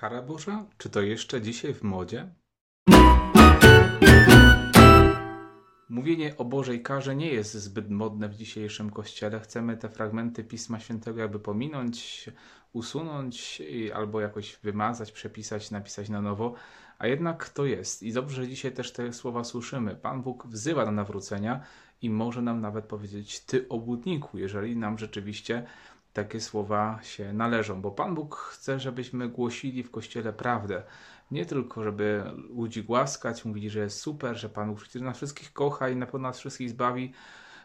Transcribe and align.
Kara 0.00 0.22
Boża? 0.22 0.64
Czy 0.78 0.90
to 0.90 1.00
jeszcze 1.00 1.40
dzisiaj 1.40 1.74
w 1.74 1.82
modzie? 1.82 2.28
Mówienie 5.88 6.36
o 6.36 6.44
Bożej 6.44 6.82
karze 6.82 7.16
nie 7.16 7.28
jest 7.28 7.54
zbyt 7.54 7.90
modne 7.90 8.28
w 8.28 8.36
dzisiejszym 8.36 8.90
kościele. 8.90 9.40
Chcemy 9.40 9.76
te 9.76 9.88
fragmenty 9.88 10.44
Pisma 10.44 10.80
Świętego 10.80 11.20
jakby 11.20 11.38
pominąć, 11.38 12.30
usunąć 12.72 13.62
albo 13.94 14.20
jakoś 14.20 14.58
wymazać, 14.62 15.12
przepisać, 15.12 15.70
napisać 15.70 16.08
na 16.08 16.20
nowo. 16.20 16.54
A 16.98 17.06
jednak 17.06 17.48
to 17.48 17.64
jest. 17.66 18.02
I 18.02 18.12
dobrze, 18.12 18.42
że 18.42 18.48
dzisiaj 18.48 18.72
też 18.72 18.92
te 18.92 19.12
słowa 19.12 19.44
słyszymy. 19.44 19.96
Pan 19.96 20.22
Bóg 20.22 20.46
wzywa 20.46 20.84
do 20.84 20.90
nawrócenia 20.90 21.60
i 22.02 22.10
może 22.10 22.42
nam 22.42 22.60
nawet 22.60 22.84
powiedzieć: 22.84 23.40
Ty, 23.40 23.68
obłudniku, 23.68 24.38
jeżeli 24.38 24.76
nam 24.76 24.98
rzeczywiście 24.98 25.66
takie 26.12 26.40
słowa 26.40 26.98
się 27.02 27.32
należą, 27.32 27.82
bo 27.82 27.90
Pan 27.90 28.14
Bóg 28.14 28.36
chce, 28.36 28.80
żebyśmy 28.80 29.28
głosili 29.28 29.82
w 29.82 29.90
kościele 29.90 30.32
prawdę. 30.32 30.82
Nie 31.30 31.46
tylko, 31.46 31.84
żeby 31.84 32.24
ludzi 32.56 32.82
głaskać, 32.82 33.44
mówili, 33.44 33.70
że 33.70 33.80
jest 33.80 34.00
super, 34.00 34.36
że 34.36 34.48
Pan 34.48 34.74
Bóg 34.74 34.94
nas 34.94 35.16
wszystkich 35.16 35.52
kocha 35.52 35.88
i 35.88 35.96
na 35.96 36.06
pewno 36.06 36.28
nas 36.28 36.38
wszystkich 36.38 36.70
zbawi. 36.70 37.12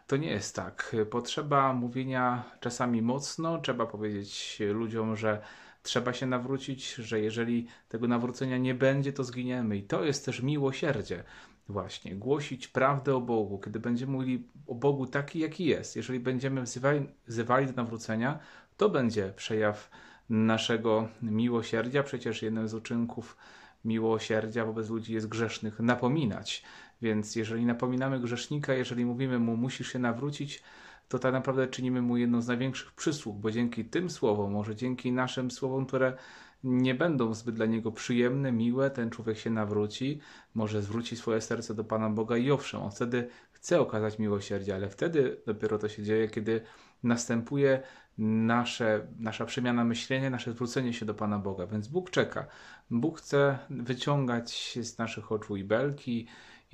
To 0.06 0.16
nie 0.16 0.30
jest 0.30 0.56
tak. 0.56 0.96
Potrzeba 1.10 1.72
mówienia 1.72 2.44
czasami 2.60 3.02
mocno, 3.02 3.58
trzeba 3.58 3.86
powiedzieć 3.86 4.62
ludziom, 4.72 5.16
że 5.16 5.42
trzeba 5.82 6.12
się 6.12 6.26
nawrócić, 6.26 6.94
że 6.94 7.20
jeżeli 7.20 7.66
tego 7.88 8.08
nawrócenia 8.08 8.58
nie 8.58 8.74
będzie, 8.74 9.12
to 9.12 9.24
zginiemy. 9.24 9.76
I 9.76 9.82
to 9.82 10.04
jest 10.04 10.24
też 10.24 10.42
miłosierdzie. 10.42 11.24
Właśnie, 11.68 12.14
głosić 12.14 12.68
prawdę 12.68 13.16
o 13.16 13.20
Bogu, 13.20 13.58
kiedy 13.58 13.80
będziemy 13.80 14.12
mówili 14.12 14.48
o 14.66 14.74
Bogu 14.74 15.06
taki, 15.06 15.38
jaki 15.38 15.64
jest. 15.64 15.96
Jeżeli 15.96 16.20
będziemy 16.20 16.62
wzywali, 16.62 17.06
wzywali 17.26 17.66
do 17.66 17.72
nawrócenia, 17.72 18.38
to 18.76 18.88
będzie 18.88 19.32
przejaw 19.36 19.90
naszego 20.30 21.08
miłosierdzia. 21.22 22.02
Przecież 22.02 22.42
jednym 22.42 22.68
z 22.68 22.74
uczynków 22.74 23.36
miłosierdzia 23.84 24.64
wobec 24.64 24.90
ludzi 24.90 25.14
jest 25.14 25.28
grzesznych 25.28 25.80
napominać. 25.80 26.62
Więc 27.02 27.36
jeżeli 27.36 27.66
napominamy 27.66 28.20
grzesznika, 28.20 28.74
jeżeli 28.74 29.04
mówimy 29.04 29.38
mu, 29.38 29.56
musisz 29.56 29.92
się 29.92 29.98
nawrócić, 29.98 30.62
to 31.08 31.18
tak 31.18 31.32
naprawdę 31.32 31.66
czynimy 31.66 32.02
mu 32.02 32.16
jedną 32.16 32.42
z 32.42 32.48
największych 32.48 32.92
przysług, 32.92 33.36
bo 33.36 33.50
dzięki 33.50 33.84
tym 33.84 34.10
słowom, 34.10 34.52
może 34.52 34.76
dzięki 34.76 35.12
naszym 35.12 35.50
słowom, 35.50 35.86
które 35.86 36.16
nie 36.64 36.94
będą 36.94 37.34
zbyt 37.34 37.54
dla 37.54 37.66
niego 37.66 37.92
przyjemne, 37.92 38.52
miłe, 38.52 38.90
ten 38.90 39.10
człowiek 39.10 39.38
się 39.38 39.50
nawróci, 39.50 40.20
może 40.54 40.82
zwróci 40.82 41.16
swoje 41.16 41.40
serce 41.40 41.74
do 41.74 41.84
Pana 41.84 42.10
Boga 42.10 42.36
i 42.36 42.50
owszem, 42.50 42.82
on 42.82 42.90
wtedy 42.90 43.28
chce 43.52 43.80
okazać 43.80 44.18
miłosierdzie, 44.18 44.74
ale 44.74 44.88
wtedy 44.90 45.40
dopiero 45.46 45.78
to 45.78 45.88
się 45.88 46.02
dzieje, 46.02 46.28
kiedy 46.28 46.60
następuje 47.02 47.82
nasze, 48.18 49.06
nasza 49.18 49.44
przemiana 49.44 49.84
myślenia, 49.84 50.30
nasze 50.30 50.52
zwrócenie 50.52 50.92
się 50.92 51.06
do 51.06 51.14
Pana 51.14 51.38
Boga. 51.38 51.66
Więc 51.66 51.88
Bóg 51.88 52.10
czeka. 52.10 52.46
Bóg 52.90 53.18
chce 53.18 53.58
wyciągać 53.70 54.78
z 54.82 54.98
naszych 54.98 55.32
oczu 55.32 55.56
i 55.56 55.64
belki, 55.64 56.26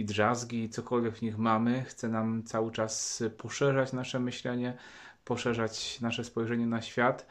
i 0.03 0.05
drzazgi, 0.05 0.65
i 0.65 0.69
cokolwiek 0.69 1.15
w 1.17 1.23
nich 1.23 1.39
mamy. 1.39 1.85
Chce 1.85 2.09
nam 2.09 2.43
cały 2.43 2.73
czas 2.73 3.23
poszerzać 3.39 3.93
nasze 3.93 4.21
myślenie, 4.21 4.77
poszerzać 5.25 6.01
nasze 6.01 6.25
spojrzenie 6.25 6.67
na 6.67 6.83
świat, 6.83 7.27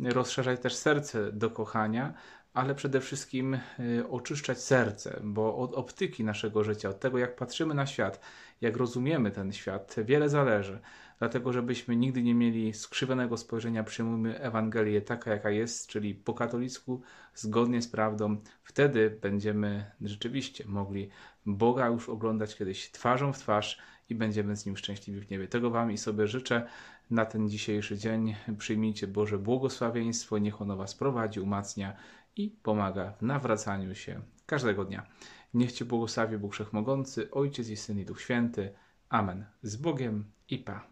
rozszerzać 0.00 0.60
też 0.60 0.74
serce 0.76 1.32
do 1.32 1.50
kochania, 1.50 2.14
ale 2.54 2.74
przede 2.74 3.00
wszystkim 3.00 3.54
y, 3.54 4.08
oczyszczać 4.10 4.62
serce, 4.62 5.20
bo 5.24 5.56
od 5.56 5.74
optyki 5.74 6.24
naszego 6.24 6.64
życia, 6.64 6.88
od 6.88 7.00
tego 7.00 7.18
jak 7.18 7.36
patrzymy 7.36 7.74
na 7.74 7.86
świat, 7.86 8.20
jak 8.60 8.76
rozumiemy 8.76 9.30
ten 9.30 9.52
świat, 9.52 9.96
wiele 10.04 10.28
zależy. 10.28 10.80
Dlatego, 11.18 11.52
żebyśmy 11.52 11.96
nigdy 11.96 12.22
nie 12.22 12.34
mieli 12.34 12.74
skrzywionego 12.74 13.36
spojrzenia, 13.36 13.84
przyjmujmy 13.84 14.40
Ewangelię 14.40 15.02
taka, 15.02 15.30
jaka 15.30 15.50
jest, 15.50 15.88
czyli 15.88 16.14
po 16.14 16.34
katolicku, 16.34 17.02
zgodnie 17.34 17.82
z 17.82 17.88
prawdą. 17.88 18.36
Wtedy 18.62 19.18
będziemy 19.22 19.90
rzeczywiście 20.00 20.64
mogli 20.66 21.10
Boga 21.46 21.86
już 21.86 22.08
oglądać 22.08 22.56
kiedyś 22.56 22.90
twarzą 22.90 23.32
w 23.32 23.38
twarz 23.38 23.78
i 24.08 24.14
będziemy 24.14 24.56
z 24.56 24.66
Nim 24.66 24.76
szczęśliwi 24.76 25.20
w 25.20 25.30
niebie. 25.30 25.48
Tego 25.48 25.70
Wam 25.70 25.92
i 25.92 25.98
sobie 25.98 26.26
życzę 26.26 26.66
na 27.10 27.24
ten 27.24 27.48
dzisiejszy 27.48 27.98
dzień. 27.98 28.34
Przyjmijcie 28.58 29.06
Boże 29.06 29.38
błogosławieństwo, 29.38 30.38
niech 30.38 30.62
ono 30.62 30.76
Was 30.76 30.94
prowadzi, 30.94 31.40
umacnia 31.40 31.96
i 32.36 32.50
pomaga 32.50 33.12
w 33.12 33.22
nawracaniu 33.22 33.94
się 33.94 34.20
każdego 34.46 34.84
dnia. 34.84 35.06
Niech 35.54 35.72
Cię 35.72 35.84
błogosławi 35.84 36.38
Bóg 36.38 36.52
Wszechmogący, 36.52 37.30
Ojciec 37.30 37.68
i 37.68 37.76
Syn 37.76 37.98
i 38.00 38.04
Duch 38.04 38.20
Święty. 38.20 38.72
Amen. 39.08 39.44
Z 39.62 39.76
Bogiem 39.76 40.24
i 40.48 40.58
Pa. 40.58 40.84